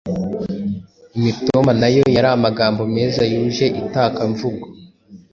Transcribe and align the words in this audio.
Imitoma 1.17 1.71
,nayo 1.81 2.03
yari 2.15 2.29
amagambo 2.37 2.81
meza 2.95 3.21
yuje 3.33 3.65
itakamvugo 3.81 4.65